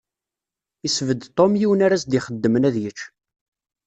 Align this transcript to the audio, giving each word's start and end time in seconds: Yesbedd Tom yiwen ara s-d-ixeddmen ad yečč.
Yesbedd 0.83 1.21
Tom 1.35 1.51
yiwen 1.59 1.83
ara 1.85 2.01
s-d-ixeddmen 2.01 2.67
ad 2.69 2.75
yečč. 2.83 2.99